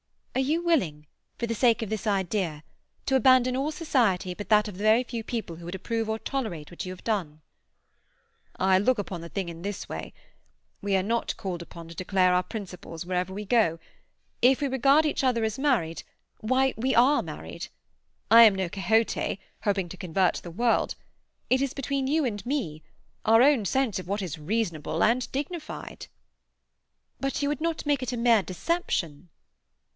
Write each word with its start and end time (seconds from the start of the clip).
"Are 0.33 0.41
you 0.43 0.63
willing, 0.63 1.05
for 1.37 1.45
the 1.45 1.53
sake 1.53 1.83
of 1.83 1.89
this 1.91 2.07
idea, 2.07 2.63
to 3.05 3.15
abandon 3.15 3.55
all 3.55 3.69
society 3.71 4.33
but 4.33 4.49
that 4.49 4.67
of 4.67 4.77
the 4.77 4.83
very 4.83 5.03
few 5.03 5.23
people 5.23 5.57
who 5.57 5.65
would 5.65 5.75
approve 5.75 6.09
or 6.09 6.17
tolerate 6.17 6.71
what 6.71 6.83
you 6.85 6.91
have 6.91 7.03
done?" 7.03 7.41
"I 8.55 8.79
look 8.79 8.97
upon 8.97 9.21
the 9.21 9.29
thing 9.29 9.49
in 9.49 9.61
this 9.61 9.87
way. 9.87 10.13
We 10.81 10.95
are 10.95 11.03
not 11.03 11.37
called 11.37 11.61
upon 11.61 11.89
to 11.89 11.93
declare 11.95 12.33
our 12.33 12.41
principles 12.41 13.05
wherever 13.05 13.31
we 13.31 13.45
go. 13.45 13.77
If 14.41 14.61
we 14.61 14.67
regard 14.67 15.05
each 15.05 15.23
other 15.23 15.43
as 15.43 15.59
married, 15.59 16.01
why, 16.39 16.73
we 16.77 16.95
are 16.95 17.21
married. 17.21 17.67
I 18.31 18.41
am 18.43 18.55
no 18.55 18.69
Quixote, 18.69 19.39
hoping 19.65 19.87
to 19.89 19.97
convert 19.97 20.35
the 20.37 20.49
world. 20.49 20.95
It 21.51 21.61
is 21.61 21.75
between 21.75 22.07
you 22.07 22.25
and 22.25 22.43
me—our 22.43 23.43
own 23.43 23.65
sense 23.65 23.99
of 23.99 24.07
what 24.07 24.23
is 24.23 24.39
reasonable 24.39 25.03
and 25.03 25.31
dignified." 25.31 26.07
"But 27.19 27.43
you 27.43 27.49
would 27.49 27.61
not 27.61 27.85
make 27.85 28.01
it 28.01 28.13
a 28.13 28.17
mere 28.17 28.41
deception?" 28.41 29.29